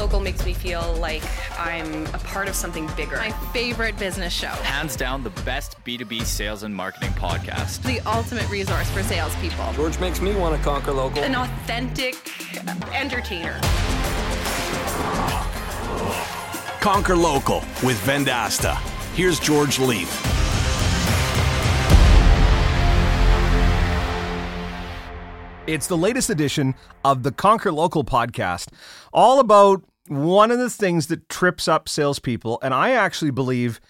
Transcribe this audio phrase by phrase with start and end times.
[0.00, 1.22] Local makes me feel like
[1.58, 3.16] I'm a part of something bigger.
[3.16, 4.46] My favorite business show.
[4.46, 7.82] Hands down, the best B2B sales and marketing podcast.
[7.82, 9.74] The ultimate resource for salespeople.
[9.74, 11.22] George makes me want to conquer local.
[11.22, 12.16] An authentic
[12.94, 13.60] entertainer.
[16.80, 18.76] Conquer Local with Vendasta.
[19.14, 20.08] Here's George Leith.
[25.66, 26.74] It's the latest edition
[27.04, 28.68] of the Conquer Local podcast,
[29.12, 32.58] all about one of the things that trips up salespeople.
[32.62, 33.80] And I actually believe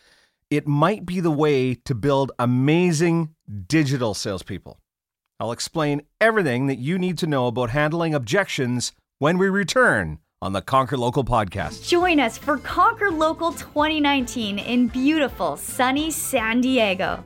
[0.50, 3.34] it might be the way to build amazing
[3.66, 4.78] digital salespeople.
[5.38, 10.52] I'll explain everything that you need to know about handling objections when we return on
[10.52, 11.88] the Conquer Local podcast.
[11.88, 17.24] Join us for Conquer Local 2019 in beautiful, sunny San Diego.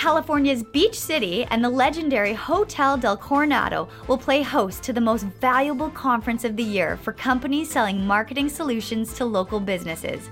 [0.00, 5.24] California's Beach City and the legendary Hotel del Coronado will play host to the most
[5.42, 10.30] valuable conference of the year for companies selling marketing solutions to local businesses.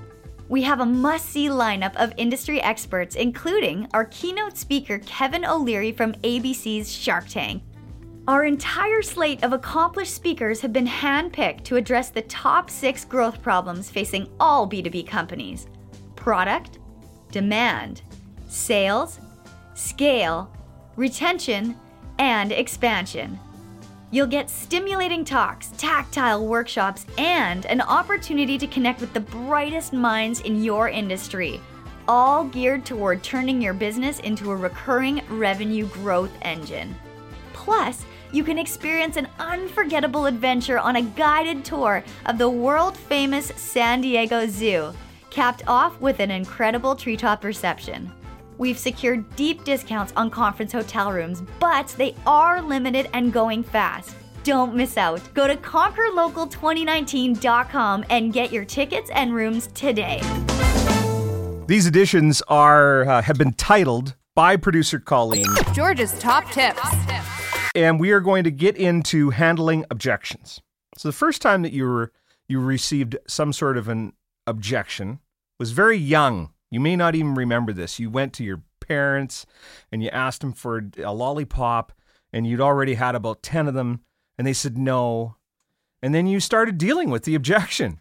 [0.48, 5.92] We have a must see lineup of industry experts, including our keynote speaker, Kevin O'Leary
[5.92, 7.62] from ABC's Shark Tank.
[8.26, 13.42] Our entire slate of accomplished speakers have been handpicked to address the top six growth
[13.42, 15.66] problems facing all B2B companies
[16.16, 16.78] product,
[17.30, 18.00] demand,
[18.48, 19.20] sales,
[19.78, 20.50] scale,
[20.96, 21.76] retention,
[22.18, 23.38] and expansion.
[24.10, 30.40] You'll get stimulating talks, tactile workshops, and an opportunity to connect with the brightest minds
[30.40, 31.60] in your industry,
[32.08, 36.94] all geared toward turning your business into a recurring revenue growth engine.
[37.52, 43.52] Plus, you can experience an unforgettable adventure on a guided tour of the world famous
[43.56, 44.92] San Diego Zoo,
[45.30, 48.10] capped off with an incredible treetop reception.
[48.58, 54.16] We've secured deep discounts on conference hotel rooms, but they are limited and going fast.
[54.42, 55.20] Don't miss out.
[55.34, 60.20] Go to conquerlocal2019.com and get your tickets and rooms today.
[61.66, 65.46] These editions are uh, have been titled by producer Colleen.
[65.72, 66.80] George's top tips.
[67.74, 70.60] and we are going to get into handling objections.
[70.96, 72.12] So the first time that you were
[72.48, 74.14] you received some sort of an
[74.46, 75.20] objection
[75.58, 76.50] was very young.
[76.70, 77.98] You may not even remember this.
[77.98, 79.46] You went to your parents
[79.90, 81.92] and you asked them for a lollipop
[82.32, 84.00] and you'd already had about 10 of them
[84.36, 85.36] and they said no.
[86.02, 87.98] And then you started dealing with the objection.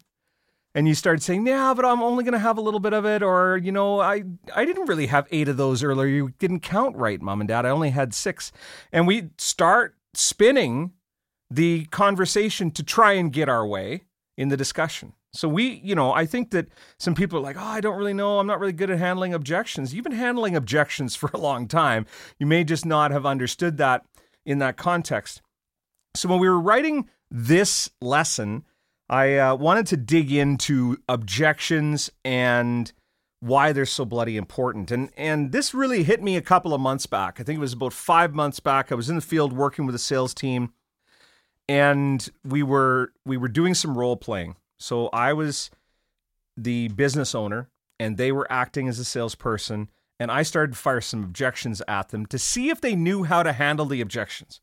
[0.74, 3.04] And you started saying, "Yeah, but I'm only going to have a little bit of
[3.04, 4.22] it," or you know, I
[4.54, 6.06] I didn't really have eight of those earlier.
[6.06, 7.66] You didn't count right, mom and dad.
[7.66, 8.52] I only had six,
[8.92, 10.92] and we start spinning
[11.50, 14.04] the conversation to try and get our way
[14.36, 15.14] in the discussion.
[15.32, 16.68] So we, you know, I think that
[16.98, 18.38] some people are like, "Oh, I don't really know.
[18.38, 22.06] I'm not really good at handling objections." You've been handling objections for a long time.
[22.38, 24.04] You may just not have understood that
[24.46, 25.42] in that context.
[26.14, 28.64] So when we were writing this lesson,
[29.08, 32.90] I uh, wanted to dig into objections and
[33.40, 34.90] why they're so bloody important.
[34.90, 37.38] And and this really hit me a couple of months back.
[37.38, 38.90] I think it was about 5 months back.
[38.90, 40.72] I was in the field working with a sales team
[41.68, 44.56] and we were we were doing some role playing.
[44.78, 45.70] So I was
[46.56, 47.68] the business owner
[47.98, 49.90] and they were acting as a salesperson
[50.20, 53.42] and I started to fire some objections at them to see if they knew how
[53.42, 54.60] to handle the objections.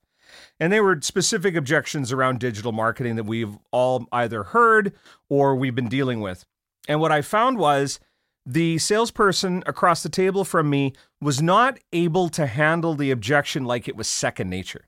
[0.60, 4.94] And they were specific objections around digital marketing that we've all either heard
[5.30, 6.46] or we've been dealing with.
[6.88, 8.00] And what I found was
[8.46, 13.88] the salesperson across the table from me was not able to handle the objection like
[13.88, 14.88] it was second nature.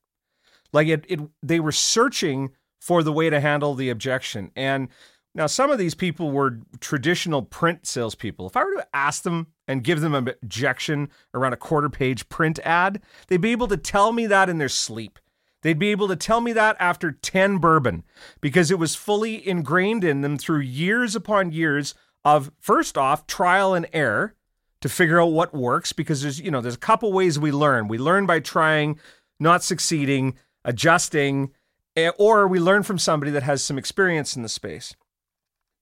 [0.73, 4.51] Like it, it they were searching for the way to handle the objection.
[4.55, 4.89] And
[5.37, 8.47] now some of these people were traditional print salespeople.
[8.47, 12.27] If I were to ask them and give them an objection around a quarter page
[12.27, 15.19] print ad, they'd be able to tell me that in their sleep.
[15.61, 18.03] They'd be able to tell me that after 10 bourbon
[18.41, 21.93] because it was fully ingrained in them through years upon years
[22.25, 24.33] of first off trial and error
[24.81, 27.87] to figure out what works because there's you know there's a couple ways we learn.
[27.87, 28.99] We learn by trying,
[29.39, 31.51] not succeeding, adjusting,
[31.95, 34.95] eh, or we learn from somebody that has some experience in the space.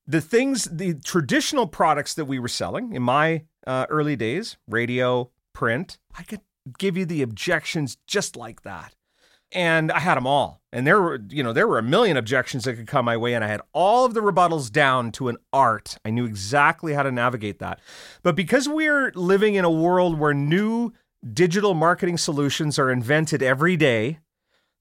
[0.07, 5.31] The things, the traditional products that we were selling in my uh, early days, radio,
[5.53, 6.41] print, I could
[6.77, 8.95] give you the objections just like that
[9.55, 10.61] and I had them all.
[10.71, 13.33] And there were, you know, there were a million objections that could come my way,
[13.33, 15.97] and I had all of the rebuttals down to an art.
[16.03, 17.79] I knew exactly how to navigate that.
[18.21, 20.91] But because we're living in a world where new
[21.33, 24.19] digital marketing solutions are invented every day,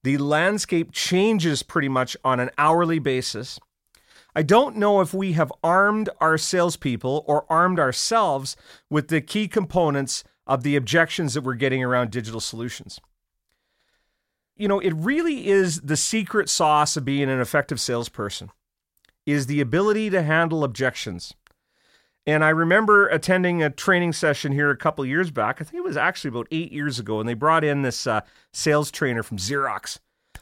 [0.02, 3.60] the landscape changes pretty much on an hourly basis.
[4.34, 8.56] I don't know if we have armed our salespeople or armed ourselves
[8.90, 13.00] with the key components of the objections that we're getting around digital solutions
[14.56, 18.50] you know, it really is the secret sauce of being an effective salesperson
[19.26, 21.34] is the ability to handle objections.
[22.26, 25.60] And I remember attending a training session here a couple years back.
[25.60, 28.20] I think it was actually about eight years ago, and they brought in this uh,
[28.52, 29.98] sales trainer from Xerox.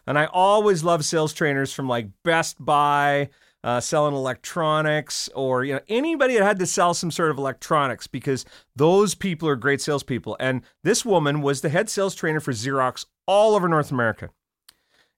[0.06, 3.30] And I always love sales trainers from like Best Buy,
[3.64, 8.06] uh, selling electronics, or you know anybody that had to sell some sort of electronics
[8.06, 8.44] because
[8.74, 10.36] those people are great salespeople.
[10.40, 14.30] And this woman was the head sales trainer for Xerox all over North America.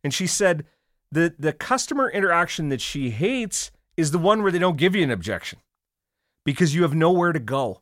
[0.02, 0.64] And she said
[1.10, 5.02] the the customer interaction that she hates is the one where they don't give you
[5.02, 5.60] an objection
[6.44, 7.80] because you have nowhere to go.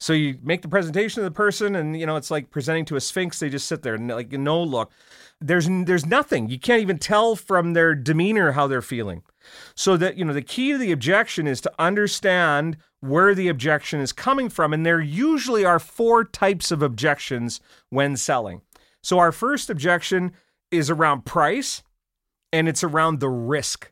[0.00, 2.96] So you make the presentation to the person, and you know it's like presenting to
[2.96, 3.38] a sphinx.
[3.38, 4.92] They just sit there and like no look.
[5.40, 6.48] There's there's nothing.
[6.48, 9.22] You can't even tell from their demeanor how they're feeling.
[9.74, 14.00] So that you know the key to the objection is to understand where the objection
[14.00, 17.60] is coming from, and there usually are four types of objections
[17.90, 18.62] when selling.
[19.02, 20.32] So our first objection
[20.70, 21.82] is around price,
[22.52, 23.90] and it's around the risk.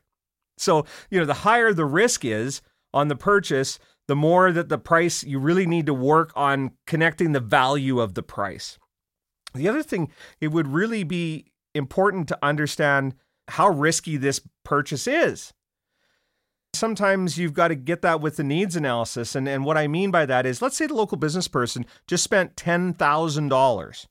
[0.57, 2.61] So you know the higher the risk is
[2.93, 3.77] on the purchase,
[4.07, 8.13] the more that the price, you really need to work on connecting the value of
[8.13, 8.79] the price.
[9.53, 13.15] The other thing, it would really be important to understand
[13.49, 15.53] how risky this purchase is.
[16.73, 19.35] Sometimes you've got to get that with the needs analysis.
[19.35, 22.23] And, and what I mean by that is let's say the local business person just
[22.23, 24.05] spent $10,000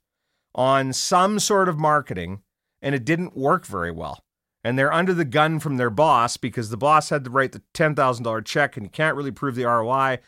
[0.54, 2.40] on some sort of marketing
[2.82, 4.25] and it didn't work very well
[4.66, 7.62] and they're under the gun from their boss because the boss had to write the
[7.72, 10.18] $10,000 check and you can't really prove the ROI,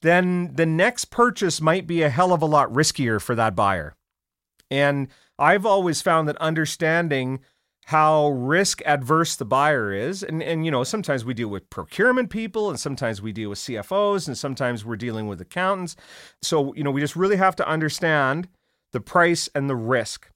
[0.00, 3.94] then the next purchase might be a hell of a lot riskier for that buyer.
[4.70, 5.08] And
[5.38, 7.40] I've always found that understanding
[7.84, 12.30] how risk adverse the buyer is and and you know sometimes we deal with procurement
[12.30, 15.94] people and sometimes we deal with CFOs and sometimes we're dealing with accountants.
[16.40, 18.48] So you know we just really have to understand
[18.92, 20.30] the price and the risk.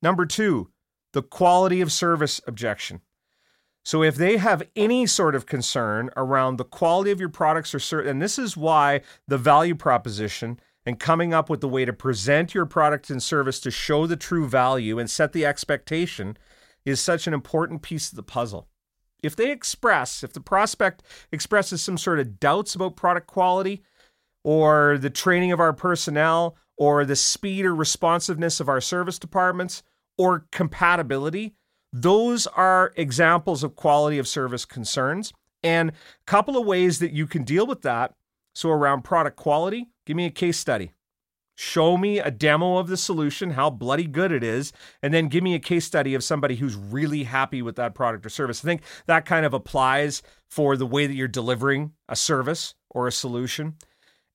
[0.00, 0.70] Number 2
[1.12, 3.00] the quality of service objection.
[3.84, 7.80] So if they have any sort of concern around the quality of your products or
[7.80, 11.92] service, and this is why the value proposition and coming up with the way to
[11.92, 16.36] present your product and service to show the true value and set the expectation
[16.84, 18.68] is such an important piece of the puzzle.
[19.22, 23.82] If they express, if the prospect expresses some sort of doubts about product quality
[24.42, 29.84] or the training of our personnel or the speed or responsiveness of our service departments,
[30.18, 31.54] or compatibility,
[31.92, 35.32] those are examples of quality of service concerns.
[35.62, 35.94] And a
[36.26, 38.14] couple of ways that you can deal with that.
[38.54, 40.92] So, around product quality, give me a case study.
[41.56, 44.72] Show me a demo of the solution, how bloody good it is,
[45.02, 48.26] and then give me a case study of somebody who's really happy with that product
[48.26, 48.64] or service.
[48.64, 53.06] I think that kind of applies for the way that you're delivering a service or
[53.06, 53.76] a solution.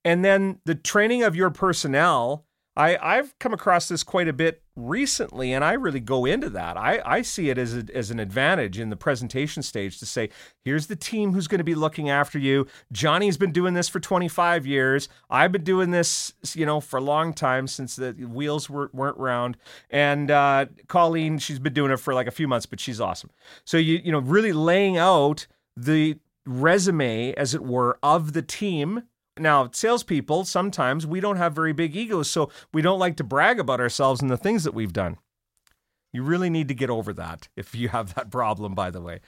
[0.05, 2.47] And then the training of your personnel
[2.77, 6.77] I, I've come across this quite a bit recently, and I really go into that.
[6.77, 10.29] I, I see it as, a, as an advantage in the presentation stage to say,
[10.63, 12.67] here's the team who's going to be looking after you.
[12.91, 15.09] Johnny's been doing this for 25 years.
[15.29, 19.17] I've been doing this, you know, for a long time since the wheels were, weren't
[19.17, 19.57] round.
[19.89, 23.31] And uh, Colleen, she's been doing it for like a few months, but she's awesome.
[23.65, 29.03] So, you, you know, really laying out the resume, as it were, of the team
[29.39, 33.59] now, salespeople, sometimes we don't have very big egos, so we don't like to brag
[33.59, 35.17] about ourselves and the things that we've done.
[36.13, 39.19] You really need to get over that if you have that problem, by the way.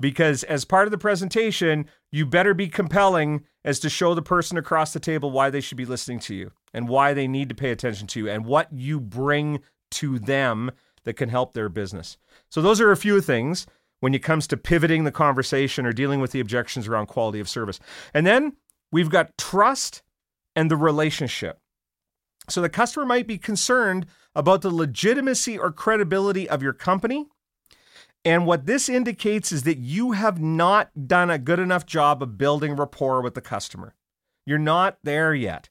[0.00, 4.56] Because as part of the presentation, you better be compelling as to show the person
[4.56, 7.54] across the table why they should be listening to you and why they need to
[7.54, 10.70] pay attention to you and what you bring to them
[11.04, 12.18] that can help their business.
[12.50, 13.66] So, those are a few things
[14.00, 17.48] when it comes to pivoting the conversation or dealing with the objections around quality of
[17.48, 17.80] service.
[18.14, 18.54] And then
[18.90, 20.02] We've got trust
[20.56, 21.60] and the relationship.
[22.48, 27.26] So the customer might be concerned about the legitimacy or credibility of your company.
[28.24, 32.38] And what this indicates is that you have not done a good enough job of
[32.38, 33.94] building rapport with the customer.
[34.46, 35.68] You're not there yet.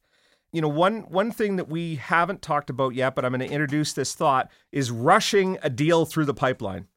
[0.53, 3.53] You know, one one thing that we haven't talked about yet, but I'm going to
[3.53, 6.87] introduce this thought is rushing a deal through the pipeline.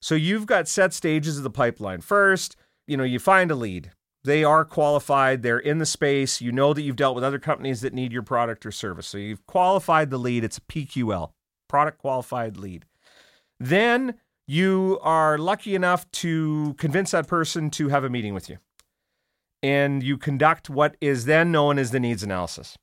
[0.00, 2.00] So you've got set stages of the pipeline.
[2.00, 3.92] First, you know, you find a lead
[4.24, 7.82] they are qualified, they're in the space, you know that you've dealt with other companies
[7.82, 9.06] that need your product or service.
[9.06, 11.32] So you've qualified the lead, it's a PQL,
[11.68, 12.86] product qualified lead.
[13.60, 14.14] Then
[14.46, 18.58] you are lucky enough to convince that person to have a meeting with you.
[19.62, 22.76] And you conduct what is then known as the needs analysis,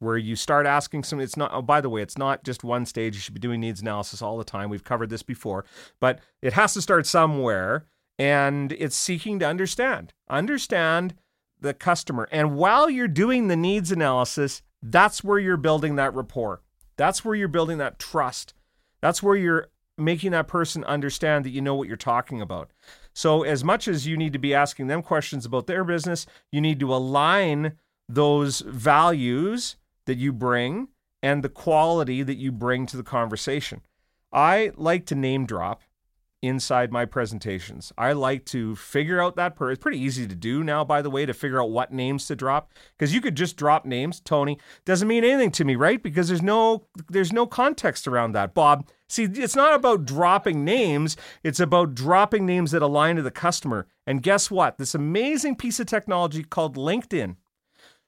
[0.00, 1.20] where you start asking some.
[1.20, 3.14] It's not, oh, by the way, it's not just one stage.
[3.14, 4.68] You should be doing needs analysis all the time.
[4.68, 5.64] We've covered this before,
[6.00, 7.86] but it has to start somewhere
[8.18, 10.12] and it's seeking to understand.
[10.28, 11.14] Understand
[11.60, 12.28] the customer.
[12.30, 16.60] And while you're doing the needs analysis that's where you're building that rapport.
[16.96, 18.52] That's where you're building that trust.
[19.00, 22.70] That's where you're making that person understand that you know what you're talking about.
[23.14, 26.60] So, as much as you need to be asking them questions about their business, you
[26.60, 27.78] need to align
[28.08, 30.88] those values that you bring
[31.22, 33.80] and the quality that you bring to the conversation.
[34.32, 35.80] I like to name drop
[36.46, 37.92] inside my presentations.
[37.96, 41.10] I like to figure out that per it's pretty easy to do now by the
[41.10, 44.20] way to figure out what names to drop because you could just drop names.
[44.20, 46.02] Tony doesn't mean anything to me, right?
[46.02, 48.54] Because there's no there's no context around that.
[48.54, 53.30] Bob, see, it's not about dropping names, it's about dropping names that align to the
[53.30, 53.86] customer.
[54.06, 54.78] And guess what?
[54.78, 57.36] This amazing piece of technology called LinkedIn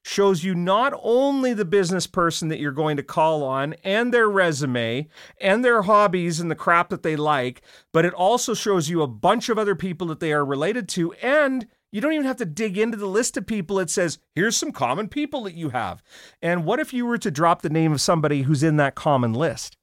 [0.07, 4.31] shows you not only the business person that you're going to call on and their
[4.31, 5.09] resume
[5.41, 7.61] and their hobbies and the crap that they like,
[7.93, 11.13] but it also shows you a bunch of other people that they are related to.
[11.15, 13.81] And you don't even have to dig into the list of people.
[13.81, 16.05] It says, here's some common people that you have.
[16.41, 19.33] And what if you were to drop the name of somebody who's in that common
[19.33, 19.77] list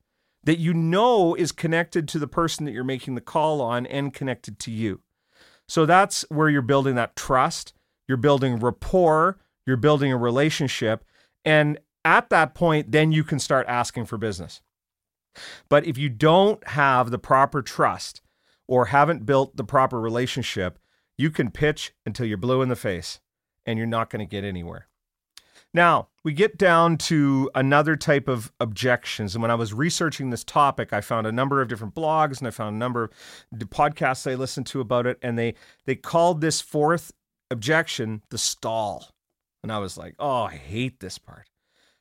[0.46, 4.14] that you know is connected to the person that you're making the call on and
[4.14, 5.02] connected to you?
[5.68, 7.74] So that's where you're building that trust.
[8.08, 11.04] You're building rapport you're building a relationship.
[11.46, 14.62] And at that point, then you can start asking for business.
[15.70, 18.22] But if you don't have the proper trust
[18.68, 20.80] or haven't built the proper relationship,
[21.18, 23.20] you can pitch until you're blue in the face
[23.66, 24.88] and you're not going to get anywhere.
[25.74, 29.34] Now, we get down to another type of objections.
[29.34, 32.48] And when I was researching this topic, I found a number of different blogs and
[32.48, 33.12] I found a number of
[33.70, 35.18] podcasts I listened to about it.
[35.24, 35.56] And they,
[35.86, 37.12] they called this fourth
[37.50, 39.10] objection the stall.
[39.64, 41.50] And I was like, oh, I hate this part.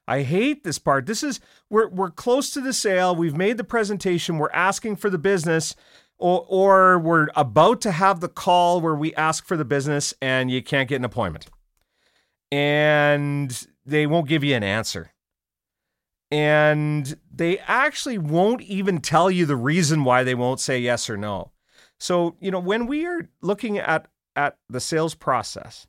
[0.08, 1.06] I hate this part.
[1.06, 1.40] This is
[1.70, 3.14] we're we're close to the sale.
[3.14, 4.36] We've made the presentation.
[4.36, 5.76] We're asking for the business,
[6.18, 10.50] or or we're about to have the call where we ask for the business, and
[10.50, 11.46] you can't get an appointment,
[12.50, 15.12] and they won't give you an answer,
[16.32, 21.16] and they actually won't even tell you the reason why they won't say yes or
[21.16, 21.52] no.
[22.00, 25.86] So you know when we are looking at at the sales process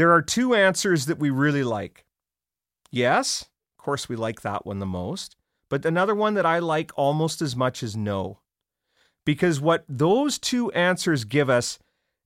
[0.00, 2.06] there are two answers that we really like.
[2.90, 5.36] Yes, of course, we like that one the most.
[5.68, 8.38] But another one that I like almost as much as no.
[9.26, 11.78] Because what those two answers give us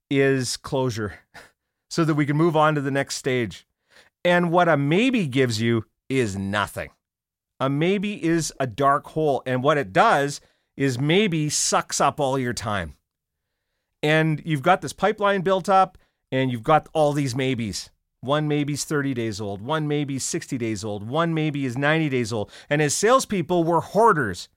[0.08, 1.14] is closure
[1.90, 3.66] so that we can move on to the next stage.
[4.24, 6.90] And what a maybe gives you is nothing.
[7.58, 9.42] A maybe is a dark hole.
[9.46, 10.40] And what it does
[10.76, 12.94] is maybe sucks up all your time.
[14.00, 15.98] And you've got this pipeline built up
[16.34, 17.90] and you've got all these maybes.
[18.20, 22.32] One maybe's 30 days old, one maybe's 60 days old, one maybe is 90 days
[22.32, 22.50] old.
[22.70, 24.48] And as salespeople, we're hoarders.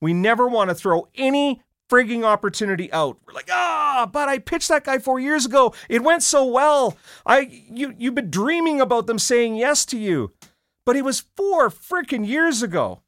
[0.00, 3.18] We never want to throw any frigging opportunity out.
[3.26, 5.74] We're like, ah, but I pitched that guy four years ago.
[5.88, 6.96] It went so well.
[7.24, 7.40] I
[7.70, 10.32] you you've been dreaming about them saying yes to you.
[10.84, 13.02] But it was four freaking years ago.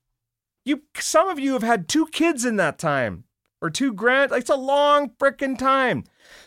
[0.64, 3.24] You some of you have had two kids in that time.
[3.60, 4.32] Or two grand.
[4.32, 6.04] It's a long freaking time.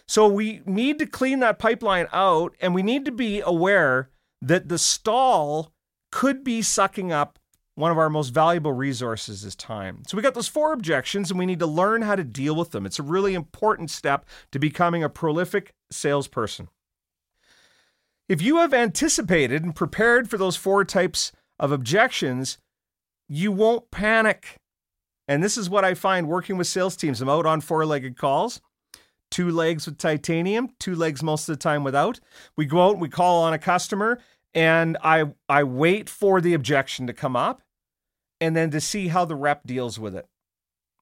[0.07, 4.09] So we need to clean that pipeline out and we need to be aware
[4.41, 5.73] that the stall
[6.11, 7.37] could be sucking up
[7.75, 10.03] one of our most valuable resources is time.
[10.07, 12.71] So we got those four objections and we need to learn how to deal with
[12.71, 12.85] them.
[12.85, 16.67] It's a really important step to becoming a prolific salesperson.
[18.29, 22.57] If you have anticipated and prepared for those four types of objections,
[23.27, 24.57] you won't panic.
[25.31, 27.21] And this is what I find working with sales teams.
[27.21, 28.59] I'm out on four legged calls
[29.29, 32.19] two legs with titanium, two legs most of the time without.
[32.57, 34.19] We go out and we call on a customer
[34.53, 37.61] and I I wait for the objection to come up
[38.41, 40.27] and then to see how the rep deals with it.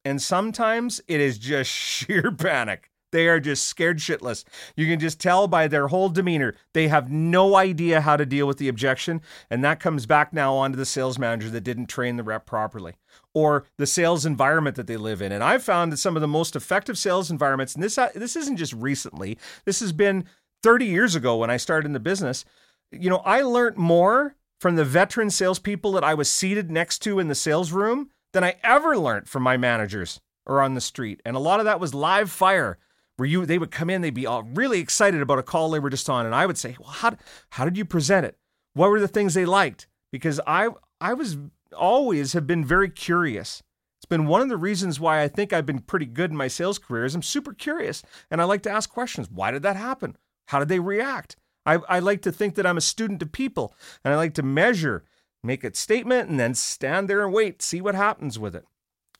[0.05, 2.91] And sometimes it is just sheer panic.
[3.11, 4.43] They are just scared shitless.
[4.75, 6.53] You can just tell by their whole demeanor.
[6.75, 9.21] They have no idea how to deal with the objection.
[9.49, 12.93] And that comes back now onto the sales manager that didn't train the rep properly
[13.33, 15.31] or the sales environment that they live in.
[15.31, 18.35] And I've found that some of the most effective sales environments, and this, uh, this
[18.35, 20.25] isn't just recently, this has been
[20.63, 22.45] 30 years ago when I started in the business.
[22.91, 27.19] You know, I learned more from the veteran salespeople that I was seated next to
[27.19, 31.21] in the sales room than I ever learned from my managers or on the street.
[31.25, 32.77] And a lot of that was live fire
[33.19, 35.79] where you they would come in, they'd be all really excited about a call they
[35.79, 37.17] were just on, and I would say, "Well, how
[37.49, 38.37] how did you present it?
[38.73, 40.69] What were the things they liked?" Because I
[41.01, 41.37] I was
[41.77, 43.63] always have been very curious.
[43.99, 46.47] It's been one of the reasons why I think I've been pretty good in my
[46.47, 47.05] sales career.
[47.05, 49.29] Is I'm super curious, and I like to ask questions.
[49.29, 50.17] Why did that happen?
[50.47, 51.35] How did they react?
[51.65, 54.43] I, I like to think that I'm a student of people, and I like to
[54.43, 55.03] measure,
[55.43, 58.65] make a statement, and then stand there and wait, see what happens with it.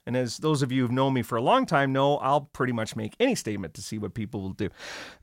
[0.05, 2.73] And as those of you who've known me for a long time know, I'll pretty
[2.73, 4.69] much make any statement to see what people will do.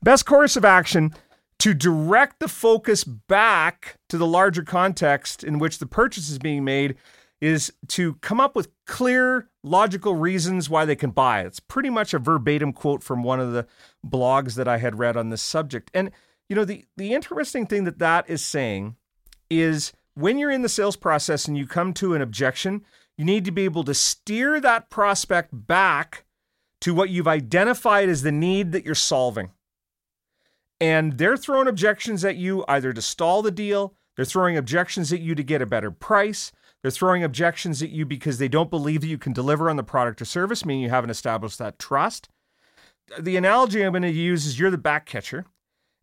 [0.01, 1.13] Best course of action
[1.59, 6.63] to direct the focus back to the larger context in which the purchase is being
[6.63, 6.95] made
[7.41, 11.41] is to come up with clear, logical reasons why they can buy.
[11.41, 13.67] It's pretty much a verbatim quote from one of the
[14.05, 15.91] blogs that I had read on this subject.
[15.93, 16.11] And
[16.49, 18.95] you know, the the interesting thing that that is saying
[19.49, 22.83] is when you're in the sales process and you come to an objection,
[23.17, 26.25] you need to be able to steer that prospect back
[26.81, 29.51] to what you've identified as the need that you're solving.
[30.79, 35.21] And they're throwing objections at you either to stall the deal, they're throwing objections at
[35.21, 39.01] you to get a better price, they're throwing objections at you because they don't believe
[39.01, 42.29] that you can deliver on the product or service, meaning you haven't established that trust.
[43.19, 45.45] The analogy I'm going to use is you're the back catcher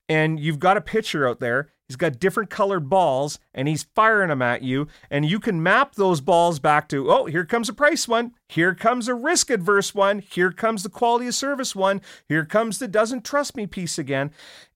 [0.08, 1.68] and you've got a pitcher out there.
[1.88, 4.88] He's got different colored balls and he's firing them at you.
[5.10, 8.32] And you can map those balls back to, oh, here comes a price one.
[8.48, 10.20] Here comes a risk adverse one.
[10.20, 12.00] Here comes the quality of service one.
[12.26, 14.30] Here comes the doesn't trust me piece again.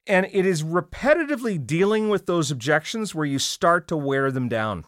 [0.06, 4.84] And it is repetitively dealing with those objections where you start to wear them down.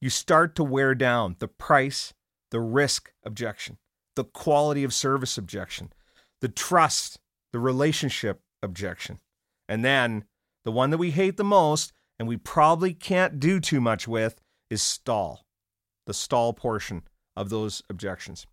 [0.00, 2.12] You start to wear down the price,
[2.50, 3.78] the risk objection,
[4.14, 5.92] the quality of service objection,
[6.40, 7.18] the trust,
[7.52, 9.18] the relationship objection.
[9.68, 10.24] And then
[10.64, 14.40] the one that we hate the most and we probably can't do too much with
[14.70, 15.44] is stall,
[16.06, 17.02] the stall portion
[17.36, 18.46] of those objections.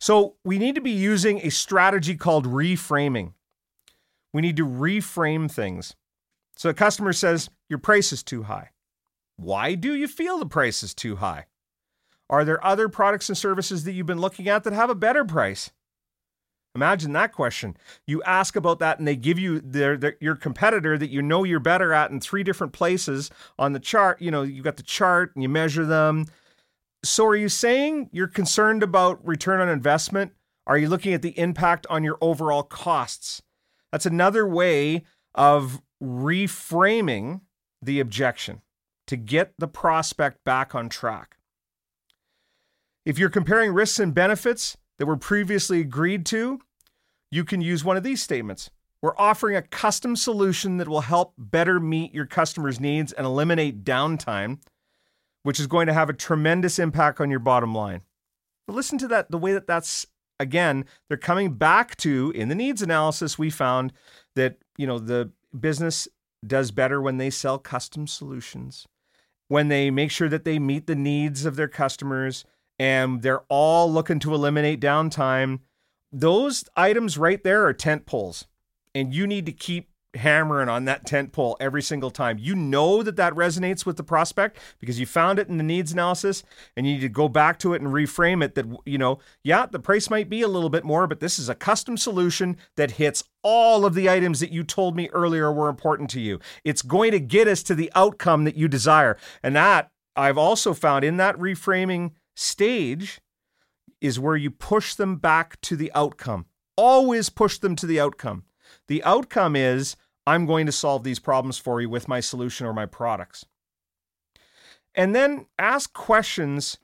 [0.00, 3.32] So we need to be using a strategy called reframing.
[4.32, 5.96] We need to reframe things.
[6.56, 8.70] So a customer says, Your price is too high.
[9.36, 11.46] Why do you feel the price is too high?
[12.30, 15.24] Are there other products and services that you've been looking at that have a better
[15.24, 15.70] price?
[16.74, 17.76] Imagine that question.
[18.06, 21.44] You ask about that, and they give you their, their, your competitor that you know
[21.44, 24.20] you're better at in three different places on the chart.
[24.20, 26.26] You know, you got the chart and you measure them.
[27.04, 30.32] So, are you saying you're concerned about return on investment?
[30.66, 33.42] Are you looking at the impact on your overall costs?
[33.90, 37.40] That's another way of reframing
[37.80, 38.62] the objection
[39.06, 41.36] to get the prospect back on track.
[43.06, 46.60] If you're comparing risks and benefits, that were previously agreed to,
[47.30, 48.70] you can use one of these statements.
[49.00, 53.84] We're offering a custom solution that will help better meet your customers' needs and eliminate
[53.84, 54.58] downtime,
[55.44, 58.02] which is going to have a tremendous impact on your bottom line.
[58.66, 60.06] But listen to that, the way that that's
[60.40, 63.92] again, they're coming back to in the needs analysis we found
[64.34, 66.08] that, you know, the business
[66.46, 68.86] does better when they sell custom solutions,
[69.48, 72.44] when they make sure that they meet the needs of their customers,
[72.78, 75.60] and they're all looking to eliminate downtime.
[76.12, 78.46] Those items right there are tent poles,
[78.94, 82.38] and you need to keep hammering on that tent pole every single time.
[82.38, 85.92] You know that that resonates with the prospect because you found it in the needs
[85.92, 86.42] analysis
[86.76, 89.66] and you need to go back to it and reframe it that you know, yeah,
[89.66, 92.92] the price might be a little bit more, but this is a custom solution that
[92.92, 96.40] hits all of the items that you told me earlier were important to you.
[96.64, 99.16] It's going to get us to the outcome that you desire.
[99.42, 103.20] And that I've also found in that reframing stage
[104.00, 106.46] is where you push them back to the outcome.
[106.76, 108.44] Always push them to the outcome.
[108.86, 109.96] The outcome is
[110.26, 113.44] I'm going to solve these problems for you with my solution or my products.
[114.94, 116.78] And then ask questions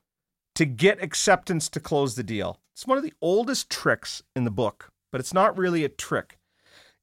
[0.54, 2.60] to get acceptance to close the deal.
[2.72, 6.38] It's one of the oldest tricks in the book, but it's not really a trick.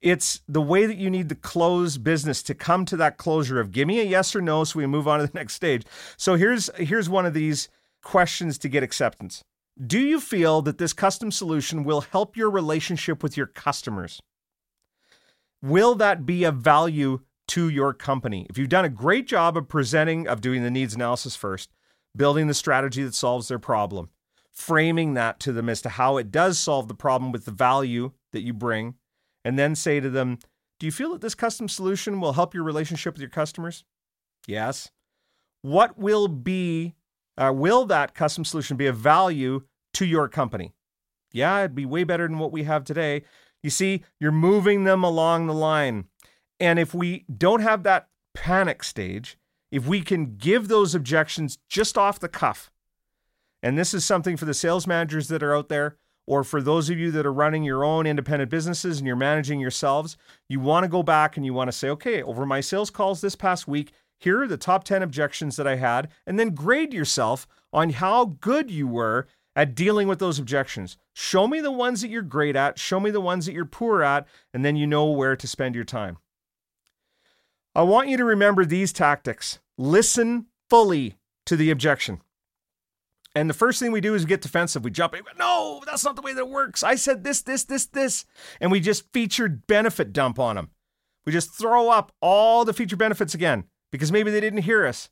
[0.01, 3.71] It's the way that you need to close business to come to that closure of
[3.71, 5.83] give me a yes or no so we move on to the next stage.
[6.17, 7.69] So here's here's one of these
[8.01, 9.41] questions to get acceptance.
[9.79, 14.19] Do you feel that this custom solution will help your relationship with your customers?
[15.61, 18.47] Will that be of value to your company?
[18.49, 21.69] If you've done a great job of presenting, of doing the needs analysis first,
[22.15, 24.09] building the strategy that solves their problem,
[24.51, 28.11] framing that to them as to how it does solve the problem with the value
[28.33, 28.95] that you bring,
[29.45, 30.39] and then say to them,
[30.79, 33.83] Do you feel that this custom solution will help your relationship with your customers?
[34.47, 34.91] Yes.
[35.61, 36.95] What will be
[37.41, 40.73] uh, will that custom solution be of value to your company?
[41.33, 43.23] Yeah, it'd be way better than what we have today.
[43.63, 46.05] You see, you're moving them along the line.
[46.59, 49.37] And if we don't have that panic stage,
[49.71, 52.71] if we can give those objections just off the cuff,
[53.63, 56.89] and this is something for the sales managers that are out there, or for those
[56.89, 60.83] of you that are running your own independent businesses and you're managing yourselves, you want
[60.83, 63.67] to go back and you want to say, okay, over my sales calls this past
[63.67, 67.89] week, here are the top 10 objections that I had, and then grade yourself on
[67.89, 70.95] how good you were at dealing with those objections.
[71.11, 74.03] Show me the ones that you're great at, show me the ones that you're poor
[74.03, 76.19] at, and then you know where to spend your time.
[77.73, 79.59] I want you to remember these tactics.
[79.75, 82.21] Listen fully to the objection.
[83.33, 84.83] And the first thing we do is get defensive.
[84.83, 85.23] We jump in.
[85.39, 86.83] No, that's not the way that works.
[86.83, 88.25] I said this, this, this, this.
[88.59, 90.69] And we just featured benefit dump on them.
[91.25, 95.09] We just throw up all the feature benefits again because maybe they didn't hear us.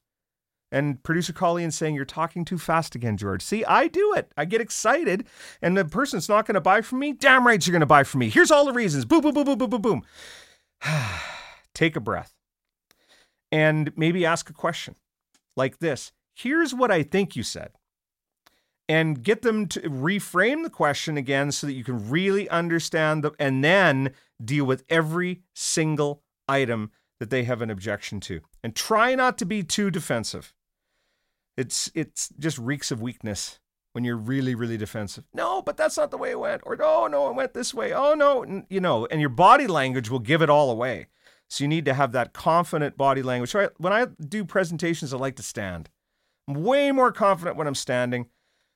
[0.72, 3.42] And producer Colleen saying, You're talking too fast again, George.
[3.42, 4.32] See, I do it.
[4.38, 5.26] I get excited,
[5.62, 7.13] and the person's not going to buy from me.
[7.13, 8.30] Damn right you're going to buy from me.
[8.30, 9.06] Here's all the reasons.
[9.06, 10.04] Boom, boom, boom, boom, boom, boom, boom.
[11.74, 12.34] Take a breath
[13.52, 14.96] and maybe ask a question
[15.56, 17.72] like this Here's what I think you said.
[18.88, 23.32] And get them to reframe the question again so that you can really understand the,
[23.38, 24.13] and then
[24.44, 28.41] deal with every single item that they have an objection to.
[28.63, 30.53] And try not to be too defensive.
[31.58, 33.60] It's it's just reeks of weakness
[33.91, 35.25] when you're really really defensive.
[35.34, 36.62] No, but that's not the way it went.
[36.65, 37.93] Or oh no, it went this way.
[37.93, 41.08] Oh no, and, you know, and your body language will give it all away.
[41.49, 43.49] So you need to have that confident body language.
[43.49, 45.89] So I, when I do presentations, I like to stand.
[46.47, 48.27] I'm way more confident when I'm standing.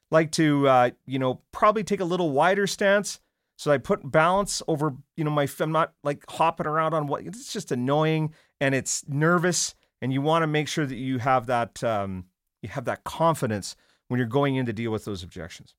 [0.09, 3.19] Like to, uh, you know, probably take a little wider stance.
[3.57, 5.47] So I put balance over, you know, my.
[5.59, 7.23] I'm not like hopping around on what.
[7.25, 11.45] It's just annoying and it's nervous, and you want to make sure that you have
[11.47, 12.25] that, um,
[12.61, 13.75] you have that confidence
[14.07, 15.75] when you're going in to deal with those objections.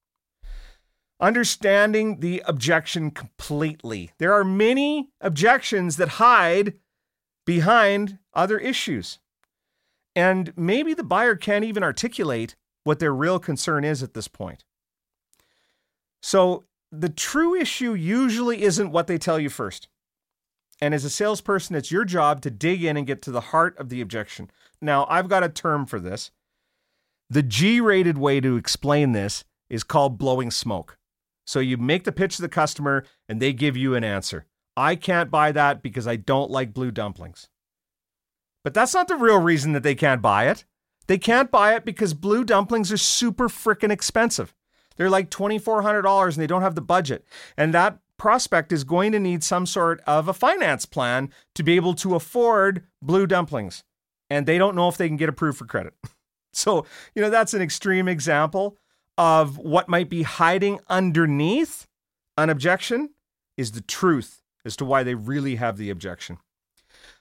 [1.21, 4.11] Understanding the objection completely.
[4.19, 6.75] There are many objections that hide
[7.45, 9.19] behind other issues.
[10.17, 14.65] And maybe the buyer can't even articulate what their real concern is at this point.
[16.23, 16.65] So
[17.01, 19.89] the true issue usually isn't what they tell you first.
[20.81, 23.79] And as a salesperson, it's your job to dig in and get to the heart
[23.79, 24.51] of the objection.
[24.81, 26.31] Now, I've got a term for this.
[27.31, 30.99] The G rated way to explain this is called blowing smoke.
[31.47, 34.47] So you make the pitch to the customer and they give you an answer.
[34.77, 37.49] I can't buy that because I don't like blue dumplings.
[38.63, 40.65] But that's not the real reason that they can't buy it.
[41.07, 44.55] They can't buy it because blue dumplings are super freaking expensive.
[44.97, 47.25] They're like $2,400 and they don't have the budget.
[47.57, 51.77] And that prospect is going to need some sort of a finance plan to be
[51.77, 53.85] able to afford blue dumplings.
[54.31, 55.95] And they don't know if they can get approved for credit.
[56.57, 58.79] So, you know, that's an extreme example
[59.19, 61.89] of what might be hiding underneath
[62.37, 63.11] an objection
[63.57, 66.39] is the truth as to why they really have the objection.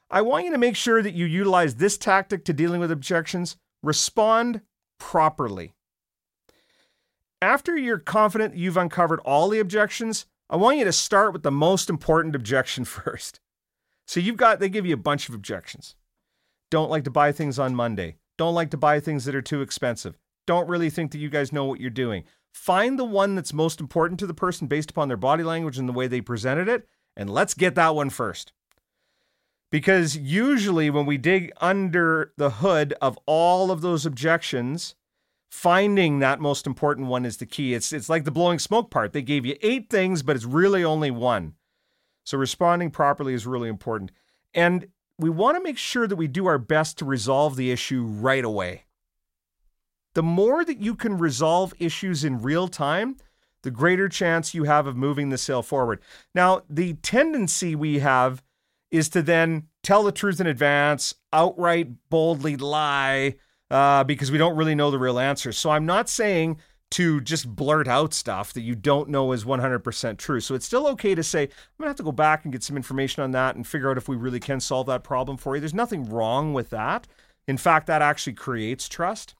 [0.09, 3.57] I want you to make sure that you utilize this tactic to dealing with objections.
[3.81, 4.61] Respond
[4.99, 5.73] properly.
[7.43, 11.51] After you're confident you've uncovered all the objections, I want you to start with the
[11.51, 13.41] most important objection first.
[14.07, 15.95] So you've got, they give you a bunch of objections.
[16.71, 18.15] Don't like to buy things on Monday.
[18.37, 20.17] Don't like to buy things that are too expensive.
[20.47, 22.23] Don't really think that you guys know what you're doing.
[22.53, 25.89] Find the one that's most important to the person based upon their body language and
[25.89, 28.53] the way they presented it, and let's get that one first.
[29.69, 34.95] Because usually, when we dig under the hood of all of those objections,
[35.53, 37.75] finding that most important one is the key.
[37.75, 39.13] It's, it's like the blowing smoke part.
[39.13, 41.53] They gave you eight things, but it's really only one.
[42.23, 44.11] So, responding properly is really important.
[44.55, 44.87] And
[45.19, 48.43] we want to make sure that we do our best to resolve the issue right
[48.43, 48.85] away.
[50.15, 53.17] The more that you can resolve issues in real time,
[53.61, 56.01] the greater chance you have of moving the sale forward.
[56.33, 58.41] Now, the tendency we have
[58.89, 63.35] is to then tell the truth in advance, outright boldly lie,
[63.73, 65.51] uh, because we don't really know the real answer.
[65.51, 66.59] So I'm not saying
[66.91, 70.39] to just blurt out stuff that you don't know is 100% true.
[70.39, 72.61] So it's still okay to say, I'm going to have to go back and get
[72.61, 75.55] some information on that and figure out if we really can solve that problem for
[75.55, 75.59] you.
[75.59, 77.07] There's nothing wrong with that.
[77.47, 79.33] In fact, that actually creates trust.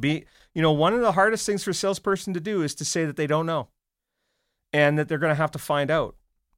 [0.00, 2.86] Be, you know, one of the hardest things for a salesperson to do is to
[2.86, 3.68] say that they don't know
[4.72, 6.16] and that they're going to have to find out.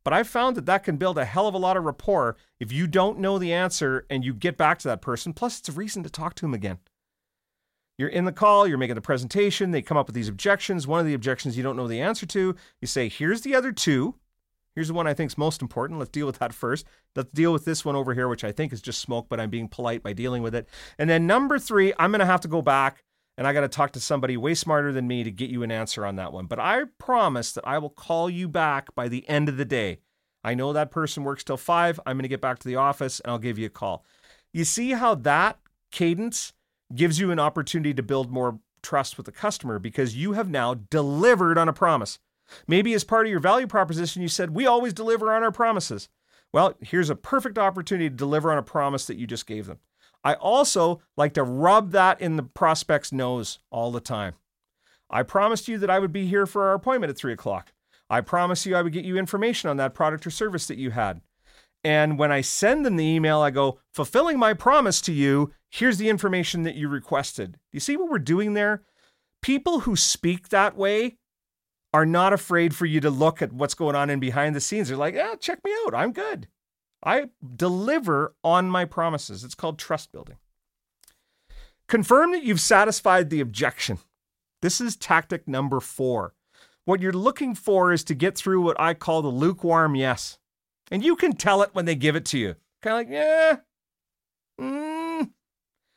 [0.08, 2.72] But I've found that that can build a hell of a lot of rapport if
[2.72, 5.34] you don't know the answer and you get back to that person.
[5.34, 6.78] Plus, it's a reason to talk to them again.
[7.98, 10.86] You're in the call, you're making the presentation, they come up with these objections.
[10.86, 13.70] One of the objections you don't know the answer to, you say, here's the other
[13.70, 14.14] two.
[14.74, 15.98] Here's the one I think is most important.
[15.98, 16.86] Let's deal with that first.
[17.14, 19.50] Let's deal with this one over here, which I think is just smoke, but I'm
[19.50, 20.70] being polite by dealing with it.
[20.98, 23.04] And then number three, I'm going to have to go back
[23.38, 25.70] and I got to talk to somebody way smarter than me to get you an
[25.70, 26.46] answer on that one.
[26.46, 30.00] But I promise that I will call you back by the end of the day.
[30.42, 32.00] I know that person works till five.
[32.04, 34.04] I'm going to get back to the office and I'll give you a call.
[34.52, 35.60] You see how that
[35.92, 36.52] cadence
[36.92, 40.74] gives you an opportunity to build more trust with the customer because you have now
[40.74, 42.18] delivered on a promise.
[42.66, 46.08] Maybe as part of your value proposition, you said, We always deliver on our promises.
[46.52, 49.78] Well, here's a perfect opportunity to deliver on a promise that you just gave them.
[50.24, 54.34] I also like to rub that in the prospect's nose all the time.
[55.10, 57.72] I promised you that I would be here for our appointment at three o'clock.
[58.10, 60.90] I promised you I would get you information on that product or service that you
[60.90, 61.20] had.
[61.84, 65.98] And when I send them the email, I go, fulfilling my promise to you, here's
[65.98, 67.52] the information that you requested.
[67.52, 68.82] Do you see what we're doing there?
[69.42, 71.18] People who speak that way
[71.94, 74.88] are not afraid for you to look at what's going on in behind the scenes.
[74.88, 75.94] They're like, yeah, check me out.
[75.94, 76.48] I'm good.
[77.02, 79.44] I deliver on my promises.
[79.44, 80.36] It's called trust building.
[81.86, 83.98] Confirm that you've satisfied the objection.
[84.60, 86.34] This is tactic number four.
[86.84, 90.38] What you're looking for is to get through what I call the lukewarm yes.
[90.90, 92.56] And you can tell it when they give it to you.
[92.82, 93.56] Kind of like, yeah,
[94.60, 95.30] mm.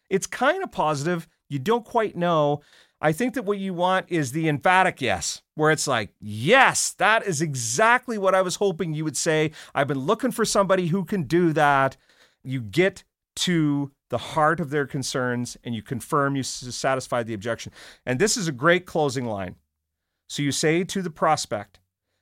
[0.10, 1.28] it's kind of positive.
[1.50, 2.62] You don't quite know.
[3.02, 7.26] I think that what you want is the emphatic yes, where it's like, yes, that
[7.26, 9.52] is exactly what I was hoping you would say.
[9.74, 11.98] I've been looking for somebody who can do that.
[12.44, 13.04] You get
[13.38, 17.72] to the heart of their concerns and you confirm you satisfied the objection.
[18.06, 19.56] And this is a great closing line.
[20.30, 21.80] So you say to the prospect,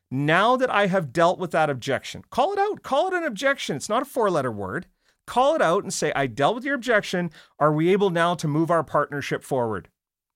[0.09, 2.83] now that I have dealt with that objection, call it out.
[2.83, 3.75] Call it an objection.
[3.75, 4.87] It's not a four letter word.
[5.27, 7.31] Call it out and say, I dealt with your objection.
[7.59, 9.89] Are we able now to move our partnership forward?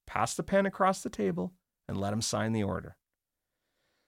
[0.06, 1.54] Pass the pen across the table
[1.88, 2.98] and let him sign the order.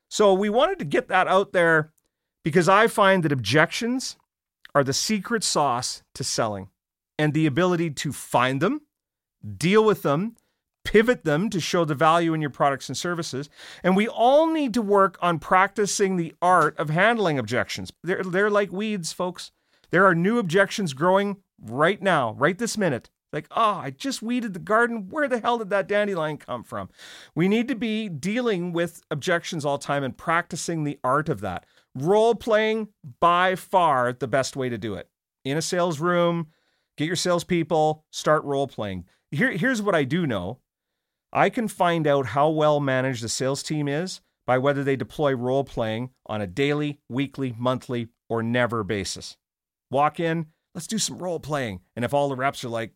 [0.10, 1.92] So we wanted to get that out there
[2.44, 4.18] because I find that objections
[4.74, 6.70] are the secret sauce to selling
[7.18, 8.82] and the ability to find them,
[9.58, 10.36] deal with them,
[10.84, 13.50] pivot them to show the value in your products and services.
[13.84, 17.92] And we all need to work on practicing the art of handling objections.
[18.04, 19.52] They're, they're like weeds, folks.
[19.90, 23.10] There are new objections growing right now, right this minute.
[23.36, 25.10] Like, oh, I just weeded the garden.
[25.10, 26.90] Where the hell did that dandelion come from?
[27.36, 31.66] We need to be dealing with objections all time and practicing the art of that.
[31.94, 32.88] Role playing,
[33.20, 35.10] by far, the best way to do it.
[35.44, 36.48] In a sales room,
[36.96, 39.04] get your salespeople, start role playing.
[39.32, 40.60] Here, here's what I do know
[41.34, 45.36] I can find out how well managed the sales team is by whether they deploy
[45.36, 49.36] role playing on a daily, weekly, monthly, or never basis.
[49.92, 51.82] Walk in, let's do some role playing.
[51.98, 52.94] And if all the reps are like,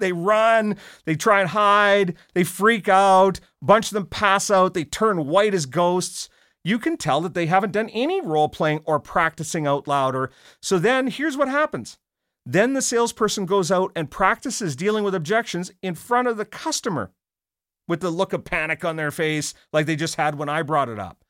[0.00, 4.74] they run, they try and hide, they freak out, a bunch of them pass out,
[4.74, 6.28] they turn white as ghosts.
[6.64, 10.14] You can tell that they haven't done any role playing or practicing out loud.
[10.14, 11.98] Or so then here's what happens.
[12.44, 17.12] Then the salesperson goes out and practices dealing with objections in front of the customer
[17.88, 20.88] with the look of panic on their face like they just had when I brought
[20.88, 21.24] it up.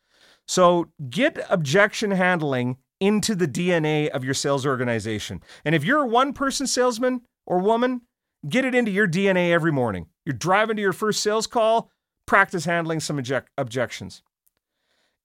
[0.46, 5.42] So get objection handling into the DNA of your sales organization.
[5.64, 8.03] And if you're a one person salesman or woman,
[8.48, 10.07] get it into your DNA every morning.
[10.24, 11.90] You're driving to your first sales call,
[12.26, 14.22] practice handling some object- objections.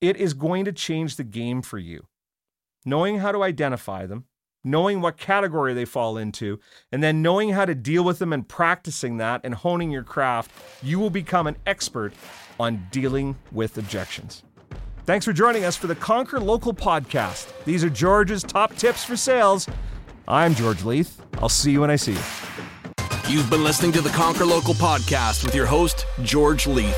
[0.02, 2.08] It is going to change the game for you.
[2.86, 4.26] Knowing how to identify them,
[4.64, 6.60] knowing what category they fall into,
[6.92, 10.52] and then knowing how to deal with them and practicing that and honing your craft,
[10.84, 12.14] you will become an expert
[12.60, 14.44] on dealing with objections.
[15.06, 17.52] Thanks for joining us for the Conquer Local podcast.
[17.66, 19.68] These are George's top tips for sales.
[20.28, 21.22] I'm George Leith.
[21.40, 22.67] I'll see you when I see you.
[23.30, 26.96] You've been listening to the Conquer Local podcast with your host, George Leith.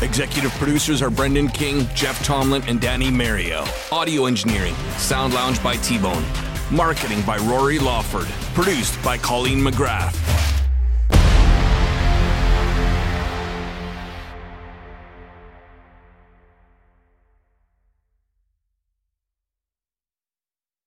[0.00, 3.64] Executive producers are Brendan King, Jeff Tomlin, and Danny Mario.
[3.90, 6.24] Audio engineering, Sound Lounge by T Bone.
[6.70, 8.28] Marketing by Rory Lawford.
[8.54, 10.14] Produced by Colleen McGrath.